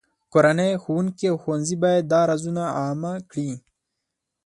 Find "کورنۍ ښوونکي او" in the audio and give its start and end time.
0.33-1.35